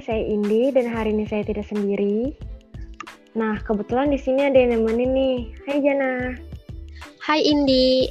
Hai, 0.00 0.16
saya 0.16 0.32
Indi 0.32 0.72
dan 0.72 0.88
hari 0.88 1.12
ini 1.12 1.28
saya 1.28 1.44
tidak 1.44 1.68
sendiri. 1.68 2.32
Nah, 3.36 3.60
kebetulan 3.60 4.08
di 4.08 4.16
sini 4.16 4.48
ada 4.48 4.56
yang 4.56 4.80
nemenin 4.80 5.12
nih. 5.12 5.38
Hai 5.68 5.76
Jana. 5.84 6.12
Hai 7.20 7.44
Indi. 7.44 8.08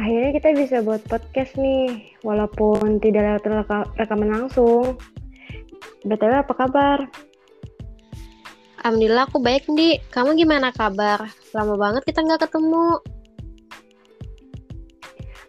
Akhirnya 0.00 0.32
kita 0.32 0.56
bisa 0.56 0.80
buat 0.80 1.04
podcast 1.12 1.60
nih, 1.60 2.08
walaupun 2.24 3.04
tidak 3.04 3.44
lewat 3.44 3.92
rekaman 4.00 4.32
langsung. 4.32 4.96
BTW 6.08 6.40
apa 6.40 6.54
kabar? 6.56 7.04
Alhamdulillah 8.80 9.28
aku 9.28 9.44
baik, 9.44 9.68
Di. 9.76 10.00
Kamu 10.08 10.40
gimana 10.40 10.72
kabar? 10.72 11.28
Lama 11.52 11.76
banget 11.76 12.08
kita 12.08 12.24
nggak 12.24 12.48
ketemu. 12.48 12.96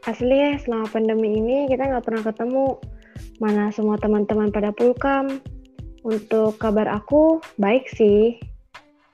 Asli 0.04 0.36
ya, 0.36 0.60
selama 0.60 0.92
pandemi 0.92 1.40
ini 1.40 1.72
kita 1.72 1.88
nggak 1.88 2.04
pernah 2.04 2.28
ketemu. 2.28 2.76
Mana 3.42 3.74
semua 3.74 3.98
teman-teman 3.98 4.54
pada 4.54 4.70
pulkam. 4.70 5.42
Untuk 6.06 6.62
kabar 6.62 6.86
aku, 6.86 7.42
baik 7.58 7.90
sih. 7.90 8.38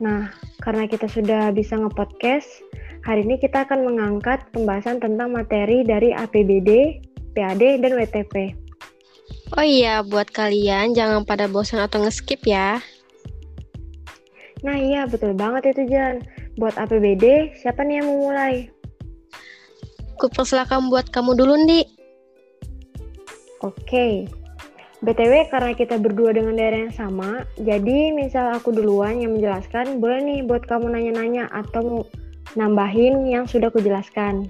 Nah, 0.04 0.28
karena 0.60 0.84
kita 0.84 1.08
sudah 1.08 1.56
bisa 1.56 1.80
nge-podcast, 1.80 2.48
hari 3.08 3.24
ini 3.24 3.40
kita 3.40 3.64
akan 3.64 3.88
mengangkat 3.88 4.44
pembahasan 4.52 5.00
tentang 5.00 5.32
materi 5.32 5.88
dari 5.88 6.12
APBD, 6.12 7.00
PAD, 7.32 7.80
dan 7.80 7.96
WTP. 7.96 8.52
Oh 9.56 9.64
iya, 9.64 10.04
buat 10.04 10.28
kalian 10.36 10.92
jangan 10.92 11.24
pada 11.24 11.48
bosan 11.48 11.80
atau 11.80 12.04
nge-skip 12.04 12.44
ya. 12.44 12.84
Nah 14.60 14.76
iya, 14.76 15.08
betul 15.08 15.40
banget 15.40 15.72
itu 15.72 15.88
Jan. 15.88 16.20
Buat 16.60 16.76
APBD, 16.76 17.56
siapa 17.56 17.88
nih 17.88 18.04
yang 18.04 18.12
mau 18.12 18.28
mulai? 18.28 18.68
Kupersilakan 20.20 20.92
buat 20.92 21.08
kamu 21.16 21.40
dulu, 21.40 21.64
Ndi. 21.64 21.97
Oke. 23.66 24.30
BTW 24.98 25.54
karena 25.54 25.78
kita 25.78 26.02
berdua 26.02 26.34
dengan 26.34 26.58
daerah 26.58 26.90
yang 26.90 26.96
sama, 26.98 27.46
jadi 27.62 28.10
misal 28.18 28.50
aku 28.58 28.74
duluan 28.74 29.22
yang 29.22 29.38
menjelaskan, 29.38 30.02
boleh 30.02 30.26
nih 30.26 30.40
buat 30.42 30.66
kamu 30.66 30.90
nanya-nanya 30.90 31.54
atau 31.54 32.10
nambahin 32.58 33.30
yang 33.30 33.46
sudah 33.46 33.70
kujelaskan. 33.70 34.50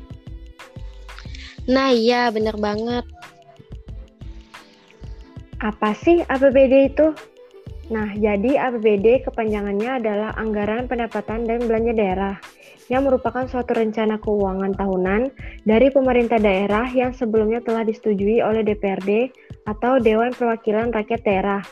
Nah 1.67 1.91
iya, 1.91 2.31
bener 2.31 2.55
banget. 2.55 3.03
Apa 5.59 5.92
sih 5.99 6.23
APBD 6.23 6.95
itu? 6.95 7.11
Nah, 7.88 8.11
jadi 8.19 8.67
APBD 8.67 9.23
kepanjangannya 9.23 10.03
adalah 10.03 10.31
Anggaran 10.36 10.92
Pendapatan 10.92 11.47
dan 11.47 11.64
Belanja 11.64 11.94
Daerah, 11.95 12.36
yang 12.88 13.07
merupakan 13.07 13.43
suatu 13.47 13.75
rencana 13.75 14.19
keuangan 14.19 14.75
tahunan 14.75 15.31
dari 15.67 15.91
pemerintah 15.91 16.39
daerah 16.39 16.88
yang 16.91 17.11
sebelumnya 17.11 17.59
telah 17.63 17.83
disetujui 17.83 18.39
oleh 18.39 18.63
DPRD 18.63 19.31
atau 19.67 19.99
Dewan 19.99 20.31
Perwakilan 20.31 20.95
Rakyat 20.95 21.21
Daerah. 21.23 21.63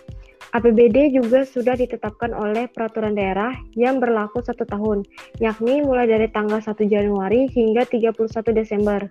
APBD 0.55 1.11
juga 1.11 1.43
sudah 1.43 1.75
ditetapkan 1.75 2.31
oleh 2.31 2.71
peraturan 2.71 3.11
daerah 3.11 3.51
yang 3.75 3.99
berlaku 3.99 4.39
satu 4.39 4.63
tahun, 4.63 5.03
yakni 5.43 5.83
mulai 5.83 6.07
dari 6.07 6.31
tanggal 6.31 6.63
1 6.63 6.79
Januari 6.87 7.51
hingga 7.51 7.83
31 7.83 8.15
Desember. 8.55 9.03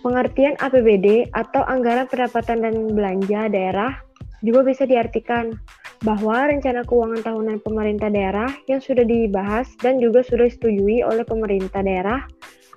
Pengertian 0.00 0.54
APBD 0.62 1.26
atau 1.34 1.66
Anggaran 1.66 2.06
Pendapatan 2.06 2.62
dan 2.62 2.74
Belanja 2.94 3.50
Daerah 3.50 4.09
juga 4.40 4.64
bisa 4.64 4.88
diartikan 4.88 5.56
bahwa 6.00 6.48
rencana 6.48 6.80
keuangan 6.88 7.20
tahunan 7.20 7.58
pemerintah 7.60 8.08
daerah 8.08 8.48
yang 8.66 8.80
sudah 8.80 9.04
dibahas 9.04 9.68
dan 9.84 10.00
juga 10.00 10.24
sudah 10.24 10.48
disetujui 10.48 11.04
oleh 11.04 11.24
pemerintah 11.28 11.84
daerah 11.84 12.24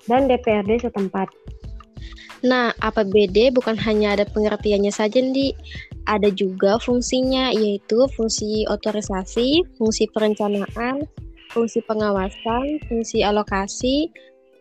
dan 0.04 0.28
DPRD 0.28 0.84
setempat. 0.84 1.32
Nah, 2.44 2.76
APBD 2.84 3.56
bukan 3.56 3.72
hanya 3.88 4.12
ada 4.12 4.28
pengertiannya 4.28 4.92
saja, 4.92 5.16
Ndi. 5.16 5.56
Ada 6.04 6.28
juga 6.28 6.76
fungsinya, 6.76 7.48
yaitu 7.56 8.04
fungsi 8.12 8.68
otorisasi, 8.68 9.64
fungsi 9.80 10.04
perencanaan, 10.12 11.08
fungsi 11.48 11.80
pengawasan, 11.88 12.84
fungsi 12.84 13.24
alokasi, 13.24 14.12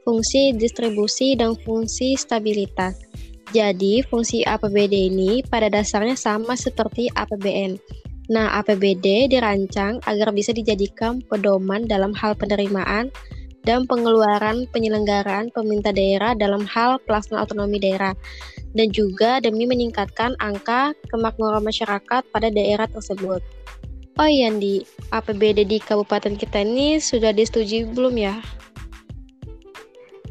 fungsi 0.07 0.55
distribusi, 0.55 1.35
dan 1.35 1.59
fungsi 1.67 2.15
stabilitas. 2.15 3.02
Jadi, 3.51 4.05
fungsi 4.07 4.47
APBD 4.47 5.11
ini 5.11 5.43
pada 5.43 5.67
dasarnya 5.67 6.15
sama 6.15 6.55
seperti 6.55 7.11
APBN, 7.11 7.75
Nah, 8.31 8.55
APBD 8.63 9.27
dirancang 9.27 9.99
agar 10.07 10.31
bisa 10.31 10.55
dijadikan 10.55 11.19
pedoman 11.27 11.83
dalam 11.83 12.15
hal 12.15 12.39
penerimaan 12.39 13.11
dan 13.67 13.83
pengeluaran 13.87 14.63
penyelenggaraan 14.71 15.51
pemerintah 15.51 15.91
daerah 15.91 16.31
dalam 16.35 16.63
hal 16.67 16.99
pelaksanaan 17.03 17.43
otonomi 17.47 17.79
daerah 17.79 18.15
dan 18.75 18.91
juga 18.91 19.43
demi 19.43 19.67
meningkatkan 19.67 20.35
angka 20.39 20.95
kemakmuran 21.11 21.63
masyarakat 21.63 22.23
pada 22.31 22.47
daerah 22.47 22.87
tersebut. 22.87 23.43
Oh 24.13 24.29
iya, 24.29 24.53
di 24.55 24.85
APBD 25.11 25.65
di 25.67 25.81
kabupaten 25.81 26.37
kita 26.37 26.63
ini 26.63 27.01
sudah 27.01 27.33
disetujui 27.33 27.91
belum 27.91 28.15
ya? 28.19 28.39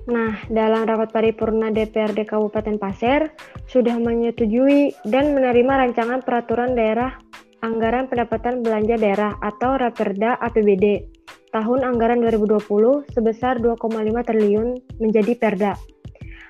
Nah, 0.02 0.34
dalam 0.50 0.82
rapat 0.82 1.14
paripurna 1.14 1.70
DPRD 1.70 2.26
Kabupaten 2.26 2.74
Pasir 2.74 3.30
sudah 3.70 3.94
menyetujui 4.02 4.90
dan 5.06 5.30
menerima 5.30 5.86
rancangan 5.86 6.26
peraturan 6.26 6.74
daerah 6.74 7.14
Anggaran 7.62 8.10
Pendapatan 8.10 8.66
Belanja 8.66 8.98
Daerah 8.98 9.38
atau 9.38 9.78
Raperda 9.78 10.34
APBD 10.42 11.06
tahun 11.54 11.86
anggaran 11.86 12.18
2020 12.18 13.14
sebesar 13.14 13.62
2,5 13.62 13.78
triliun 14.26 14.68
menjadi 14.98 15.38
Perda. 15.38 15.78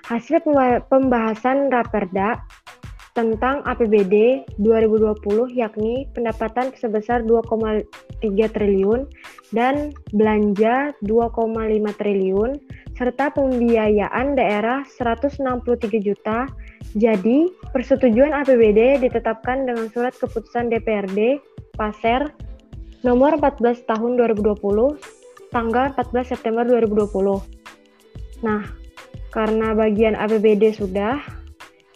Hasil 0.08 0.40
pembahasan 0.88 1.68
Raperda 1.68 2.40
tentang 3.12 3.60
APBD 3.68 4.48
2020 4.56 5.52
yakni 5.52 6.08
pendapatan 6.16 6.72
sebesar 6.72 7.20
2,3 7.28 7.84
triliun 8.48 9.04
dan 9.52 9.92
belanja 10.16 10.96
2,5 11.04 12.00
triliun 12.00 12.50
serta 12.96 13.32
pembiayaan 13.32 14.36
daerah 14.36 14.84
163 14.84 16.00
juta 16.00 16.48
jadi, 16.92 17.48
persetujuan 17.72 18.36
APBD 18.44 19.00
ditetapkan 19.00 19.64
dengan 19.64 19.88
surat 19.88 20.12
keputusan 20.12 20.68
DPRD 20.68 21.40
Pasir 21.72 22.28
nomor 23.00 23.40
14 23.40 23.88
tahun 23.88 24.20
2020 24.20 24.60
tanggal 25.48 25.84
14 25.96 26.36
September 26.36 26.68
2020. 26.68 27.40
Nah, 28.44 28.68
karena 29.32 29.72
bagian 29.72 30.12
APBD 30.20 30.76
sudah, 30.76 31.16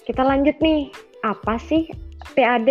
kita 0.08 0.24
lanjut 0.24 0.56
nih. 0.64 0.88
Apa 1.20 1.58
sih 1.58 1.90
PAD 2.38 2.70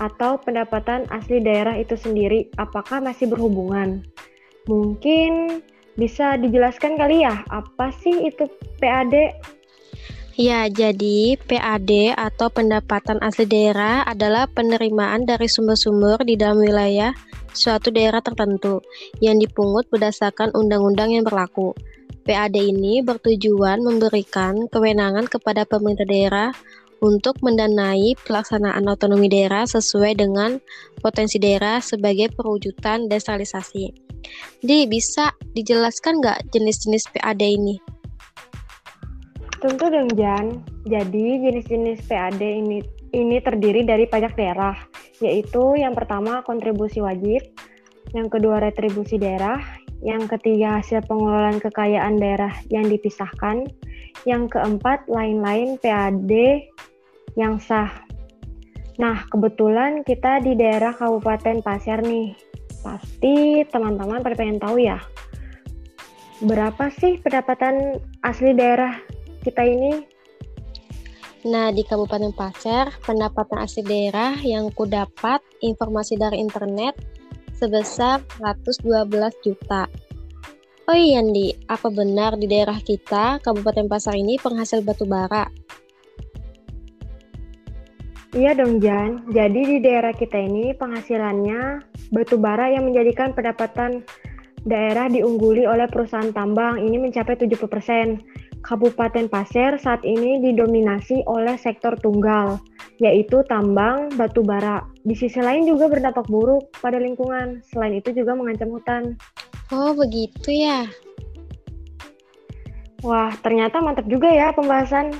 atau 0.00 0.40
pendapatan 0.40 1.04
asli 1.12 1.38
daerah 1.44 1.76
itu 1.76 1.94
sendiri? 1.94 2.48
Apakah 2.56 3.04
masih 3.04 3.28
berhubungan? 3.30 4.02
Mungkin 4.70 5.62
bisa 5.98 6.38
dijelaskan 6.38 6.96
kali 6.96 7.26
ya, 7.26 7.42
apa 7.50 7.90
sih 8.00 8.26
itu 8.26 8.48
PAD? 8.78 9.14
Ya, 10.40 10.64
jadi 10.72 11.36
PAD 11.44 12.16
atau 12.16 12.48
pendapatan 12.48 13.20
asli 13.20 13.44
daerah 13.44 14.00
adalah 14.08 14.48
penerimaan 14.48 15.28
dari 15.28 15.44
sumber-sumber 15.44 16.24
di 16.24 16.40
dalam 16.40 16.64
wilayah 16.64 17.12
suatu 17.52 17.92
daerah 17.92 18.24
tertentu 18.24 18.80
yang 19.20 19.36
dipungut 19.36 19.84
berdasarkan 19.92 20.56
undang-undang 20.56 21.12
yang 21.12 21.24
berlaku. 21.28 21.76
PAD 22.22 22.54
ini 22.54 23.02
bertujuan 23.04 23.82
memberikan 23.82 24.70
kewenangan 24.70 25.28
kepada 25.28 25.66
pemerintah 25.68 26.06
daerah 26.08 26.48
untuk 27.02 27.34
mendanai 27.42 28.14
pelaksanaan 28.22 28.86
otonomi 28.86 29.26
daerah 29.26 29.66
sesuai 29.66 30.22
dengan 30.22 30.62
potensi 31.02 31.42
daerah 31.42 31.82
sebagai 31.82 32.30
perwujudan 32.32 33.10
desentralisasi. 33.10 33.90
Di 34.62 34.86
bisa 34.86 35.34
dijelaskan 35.58 36.22
nggak 36.22 36.54
jenis-jenis 36.54 37.10
PAD 37.10 37.42
ini? 37.42 37.76
Tentu 39.58 39.90
dong 39.90 40.10
Jan. 40.14 40.62
Jadi 40.86 41.42
jenis-jenis 41.42 42.06
PAD 42.06 42.38
ini 42.38 42.78
ini 43.12 43.36
terdiri 43.42 43.84
dari 43.84 44.08
pajak 44.08 44.38
daerah, 44.38 44.78
yaitu 45.20 45.76
yang 45.76 45.92
pertama 45.92 46.40
kontribusi 46.46 47.02
wajib, 47.02 47.44
yang 48.16 48.30
kedua 48.32 48.62
retribusi 48.62 49.20
daerah, 49.20 49.60
yang 50.02 50.26
ketiga 50.26 50.80
hasil 50.80 51.04
pengelolaan 51.06 51.60
kekayaan 51.60 52.18
daerah 52.18 52.50
yang 52.72 52.88
dipisahkan, 52.88 53.68
yang 54.24 54.48
keempat 54.48 55.04
lain-lain 55.06 55.76
PAD 55.78 56.30
yang 57.38 57.56
sah. 57.56 57.90
Nah, 59.00 59.24
kebetulan 59.32 60.04
kita 60.04 60.44
di 60.44 60.52
daerah 60.52 60.92
Kabupaten 60.92 61.64
Pasir 61.64 62.04
nih. 62.04 62.36
Pasti 62.82 63.62
teman-teman 63.70 64.20
pada 64.20 64.34
pengen 64.34 64.58
tahu 64.58 64.82
ya, 64.82 64.98
berapa 66.42 66.90
sih 66.98 67.22
pendapatan 67.22 68.02
asli 68.26 68.50
daerah 68.52 68.98
kita 69.46 69.62
ini? 69.62 70.02
Nah, 71.46 71.70
di 71.74 71.82
Kabupaten 71.82 72.30
Pasir, 72.34 72.90
pendapatan 73.02 73.62
asli 73.62 73.82
daerah 73.82 74.38
yang 74.42 74.70
ku 74.74 74.86
dapat 74.86 75.42
informasi 75.62 76.18
dari 76.18 76.38
internet 76.38 76.94
sebesar 77.58 78.22
112 78.38 79.06
juta. 79.42 79.86
Oh 80.90 80.98
iya, 80.98 81.22
Andi, 81.22 81.54
apa 81.70 81.86
benar 81.90 82.34
di 82.34 82.50
daerah 82.50 82.78
kita, 82.82 83.38
Kabupaten 83.38 83.86
Pasir 83.86 84.18
ini 84.18 84.38
penghasil 84.38 84.82
batu 84.82 85.06
bara? 85.06 85.46
Iya 88.32 88.56
dong 88.56 88.80
Jan, 88.80 89.28
jadi 89.28 89.60
di 89.60 89.76
daerah 89.84 90.16
kita 90.16 90.40
ini 90.40 90.72
penghasilannya 90.72 91.84
batu 92.16 92.40
bara 92.40 92.72
yang 92.72 92.88
menjadikan 92.88 93.36
pendapatan 93.36 94.00
daerah 94.64 95.12
diungguli 95.12 95.68
oleh 95.68 95.84
perusahaan 95.84 96.32
tambang 96.32 96.80
ini 96.80 96.96
mencapai 96.96 97.36
70%. 97.36 97.60
Kabupaten 98.64 99.28
Pasir 99.28 99.76
saat 99.76 100.00
ini 100.06 100.40
didominasi 100.40 101.28
oleh 101.28 101.60
sektor 101.60 101.92
tunggal, 102.00 102.56
yaitu 103.04 103.44
tambang 103.52 104.08
batu 104.16 104.40
bara. 104.40 104.80
Di 105.04 105.12
sisi 105.12 105.36
lain 105.36 105.68
juga 105.68 105.92
berdampak 105.92 106.24
buruk 106.30 106.72
pada 106.80 106.96
lingkungan, 106.96 107.60
selain 107.68 108.00
itu 108.00 108.16
juga 108.16 108.32
mengancam 108.32 108.72
hutan. 108.72 109.02
Oh 109.74 109.92
begitu 109.92 110.56
ya? 110.56 110.88
Wah, 113.04 113.34
ternyata 113.44 113.82
mantap 113.82 114.06
juga 114.06 114.30
ya 114.30 114.54
pembahasan 114.54 115.10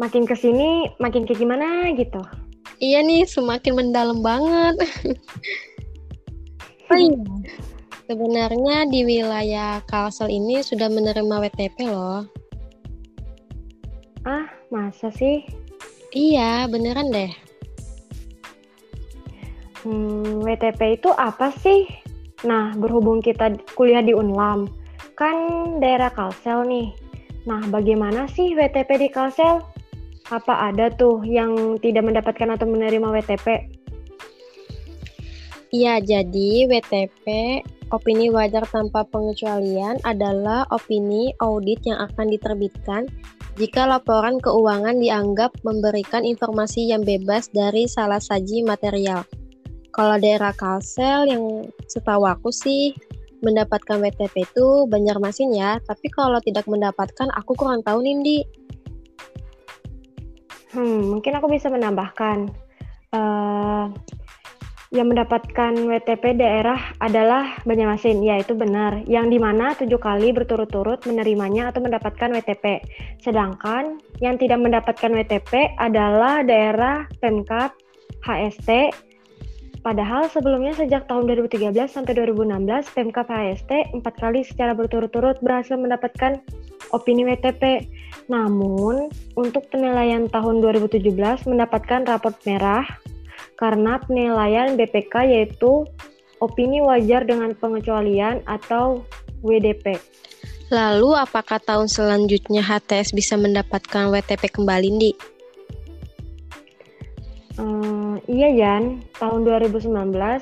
makin 0.00 0.24
ke 0.24 0.32
sini 0.32 0.88
makin 0.96 1.28
kayak 1.28 1.44
gimana 1.44 1.92
gitu. 1.92 2.24
Iya 2.80 3.04
nih, 3.04 3.28
semakin 3.28 3.76
mendalam 3.76 4.24
banget. 4.24 4.80
oh 6.90 6.96
iya, 6.96 7.20
sebenarnya 8.08 8.88
di 8.88 9.04
wilayah 9.04 9.84
Kalsel 9.84 10.32
ini 10.32 10.64
sudah 10.64 10.88
menerima 10.88 11.44
WTP 11.44 11.92
loh. 11.92 12.24
Ah, 14.24 14.48
masa 14.72 15.12
sih? 15.12 15.44
Iya, 16.16 16.64
beneran 16.72 17.12
deh. 17.12 17.28
Hmm, 19.84 20.40
WTP 20.40 20.96
itu 20.96 21.12
apa 21.12 21.52
sih? 21.60 21.84
Nah, 22.48 22.72
berhubung 22.80 23.20
kita 23.20 23.60
kuliah 23.76 24.00
di 24.00 24.16
Unlam, 24.16 24.72
kan 25.20 25.36
daerah 25.84 26.08
Kalsel 26.08 26.64
nih. 26.64 26.88
Nah, 27.44 27.60
bagaimana 27.68 28.24
sih 28.32 28.56
WTP 28.56 29.04
di 29.04 29.08
Kalsel? 29.12 29.60
Apa 30.30 30.70
ada 30.70 30.88
tuh 30.94 31.20
yang 31.26 31.76
tidak 31.82 32.06
mendapatkan 32.06 32.54
atau 32.54 32.66
menerima 32.70 33.10
WTP? 33.10 33.46
Iya, 35.70 36.02
jadi 36.02 36.66
WTP 36.66 37.26
opini 37.90 38.30
wajar 38.30 38.66
tanpa 38.70 39.06
pengecualian 39.06 39.98
adalah 40.06 40.66
opini 40.70 41.34
audit 41.42 41.82
yang 41.86 41.98
akan 42.10 42.30
diterbitkan 42.30 43.06
jika 43.58 43.86
laporan 43.86 44.38
keuangan 44.38 45.02
dianggap 45.02 45.50
memberikan 45.66 46.22
informasi 46.22 46.90
yang 46.90 47.02
bebas 47.02 47.50
dari 47.50 47.90
salah 47.90 48.22
saji 48.22 48.62
material. 48.62 49.26
Kalau 49.90 50.16
daerah 50.22 50.54
Kalsel 50.54 51.26
yang 51.28 51.66
setahu 51.90 52.24
aku 52.24 52.54
sih 52.54 52.94
mendapatkan 53.42 53.98
WTP 53.98 54.46
itu 54.46 54.86
Banjarmasin 54.86 55.50
ya, 55.50 55.82
tapi 55.82 56.06
kalau 56.14 56.38
tidak 56.40 56.64
mendapatkan 56.70 57.28
aku 57.34 57.58
kurang 57.58 57.82
tahu 57.82 58.00
nih, 58.00 58.16
Di. 58.22 58.38
Hmm, 60.70 61.18
mungkin 61.18 61.34
aku 61.34 61.50
bisa 61.50 61.66
menambahkan. 61.66 62.50
Uh, 63.10 63.90
yang 64.90 65.06
mendapatkan 65.06 65.70
WTP 65.86 66.34
daerah 66.34 66.78
adalah 66.98 67.62
Banjarmasin, 67.62 68.26
ya 68.26 68.42
itu 68.42 68.58
benar. 68.58 69.06
Yang 69.06 69.26
di 69.34 69.38
mana 69.38 69.74
tujuh 69.78 70.02
kali 70.02 70.34
berturut-turut 70.34 71.06
menerimanya 71.06 71.70
atau 71.70 71.78
mendapatkan 71.78 72.34
WTP. 72.34 72.82
Sedangkan 73.22 74.02
yang 74.18 74.34
tidak 74.34 74.58
mendapatkan 74.58 75.14
WTP 75.14 75.78
adalah 75.78 76.42
daerah 76.42 77.06
Pemkap 77.22 77.70
HST. 78.26 78.90
Padahal 79.80 80.28
sebelumnya 80.28 80.74
sejak 80.74 81.06
tahun 81.06 81.24
2013 81.38 81.70
sampai 81.86 82.12
2016, 82.26 82.90
Pemkap 82.90 83.30
HST 83.30 83.94
empat 83.94 84.14
kali 84.18 84.42
secara 84.42 84.74
berturut-turut 84.74 85.38
berhasil 85.38 85.78
mendapatkan 85.78 86.42
opini 86.90 87.28
WTP. 87.28 87.86
Namun, 88.32 89.12
untuk 89.36 89.68
penilaian 89.68 90.26
tahun 90.30 90.64
2017 90.64 91.04
mendapatkan 91.46 92.06
raport 92.08 92.36
merah 92.48 92.86
karena 93.60 94.00
penilaian 94.00 94.74
BPK 94.78 95.28
yaitu 95.28 95.84
opini 96.40 96.80
wajar 96.80 97.28
dengan 97.28 97.52
pengecualian 97.52 98.40
atau 98.48 99.04
WDP. 99.44 100.00
Lalu, 100.70 101.18
apakah 101.18 101.58
tahun 101.60 101.90
selanjutnya 101.90 102.62
HTS 102.62 103.12
bisa 103.12 103.34
mendapatkan 103.34 104.08
WTP 104.08 104.48
kembali, 104.54 104.88
Di? 104.96 105.12
Hmm, 107.58 107.99
iya 108.26 108.50
Yan, 108.50 109.06
tahun 109.16 109.46
2019 109.46 109.86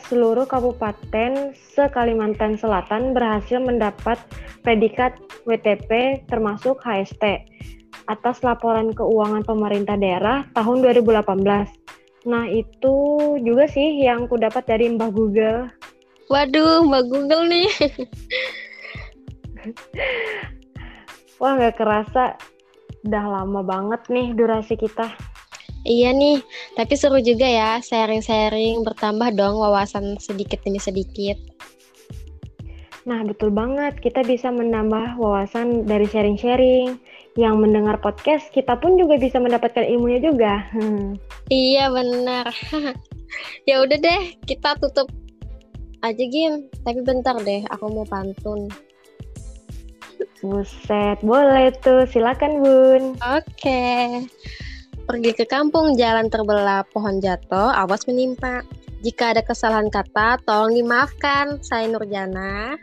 seluruh 0.09 0.49
kabupaten 0.49 1.53
se-Kalimantan 1.55 2.57
Selatan 2.57 3.13
berhasil 3.13 3.61
mendapat 3.61 4.17
predikat 4.65 5.21
WTP 5.45 6.25
termasuk 6.27 6.81
HST 6.83 7.23
atas 8.09 8.41
laporan 8.41 8.97
keuangan 8.97 9.45
pemerintah 9.45 10.01
daerah 10.01 10.49
tahun 10.57 10.81
2018. 10.81 12.25
Nah 12.27 12.49
itu 12.49 12.97
juga 13.45 13.69
sih 13.69 14.03
yang 14.03 14.27
ku 14.27 14.41
dapat 14.41 14.67
dari 14.67 14.89
Mbah 14.89 15.13
Google. 15.13 15.69
Waduh, 16.33 16.89
Mbah 16.89 17.05
Google 17.07 17.45
nih. 17.47 17.69
Wah 21.41 21.55
nggak 21.55 21.79
kerasa, 21.79 22.35
udah 23.07 23.25
lama 23.25 23.63
banget 23.63 24.03
nih 24.11 24.35
durasi 24.35 24.75
kita. 24.75 25.15
Iya 25.87 26.11
nih, 26.11 26.43
tapi 26.75 26.95
seru 26.99 27.23
juga 27.23 27.47
ya 27.47 27.79
sharing-sharing 27.79 28.83
bertambah 28.83 29.35
dong 29.39 29.59
wawasan 29.63 30.19
sedikit 30.19 30.59
demi 30.67 30.83
sedikit. 30.83 31.39
Nah, 33.09 33.25
betul 33.25 33.49
banget. 33.49 33.97
Kita 34.05 34.21
bisa 34.21 34.53
menambah 34.53 35.17
wawasan 35.17 35.89
dari 35.89 36.05
sharing-sharing. 36.05 37.01
Yang 37.41 37.55
mendengar 37.57 37.97
podcast, 38.05 38.53
kita 38.53 38.77
pun 38.77 39.01
juga 39.01 39.17
bisa 39.17 39.41
mendapatkan 39.41 39.81
ilmunya 39.81 40.21
juga. 40.21 40.69
Hmm. 40.77 41.17
Iya, 41.49 41.89
benar. 41.89 42.53
ya 43.69 43.81
udah 43.81 43.97
deh, 43.97 44.37
kita 44.45 44.77
tutup 44.77 45.09
aja, 46.05 46.21
Gim. 46.29 46.69
Tapi 46.85 47.01
bentar 47.01 47.41
deh, 47.41 47.65
aku 47.73 47.89
mau 47.89 48.05
pantun. 48.05 48.69
Buset, 50.45 51.17
boleh 51.25 51.73
tuh. 51.81 52.05
Silakan, 52.05 52.61
Bun. 52.61 53.17
Oke. 53.25 53.49
Okay. 53.57 54.29
Pergi 55.09 55.33
ke 55.33 55.49
kampung, 55.49 55.97
jalan 55.97 56.29
terbelah, 56.29 56.85
pohon 56.93 57.17
jatuh, 57.17 57.73
awas 57.73 58.05
menimpa. 58.05 58.61
Jika 59.01 59.33
ada 59.33 59.41
kesalahan 59.41 59.89
kata, 59.89 60.37
tolong 60.45 60.77
dimaafkan. 60.77 61.65
Saya 61.65 61.89
Nurjana. 61.89 62.77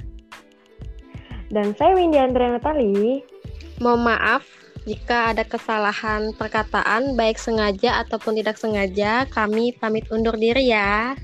Dan 1.54 1.78
saya 1.78 1.94
Windy 1.94 2.18
Andrea 2.18 2.58
Natali. 2.58 3.22
Mohon 3.78 4.02
maaf 4.10 4.42
jika 4.86 5.34
ada 5.34 5.42
kesalahan 5.42 6.30
perkataan, 6.38 7.18
baik 7.18 7.42
sengaja 7.42 8.06
ataupun 8.06 8.38
tidak 8.38 8.62
sengaja. 8.62 9.26
Kami 9.34 9.74
pamit 9.82 10.06
undur 10.14 10.38
diri 10.38 10.70
ya. 10.70 11.18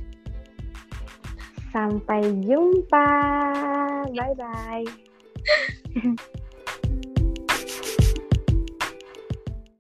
Sampai 1.69 2.25
jumpa. 2.41 3.09
Bye-bye. 4.09 4.85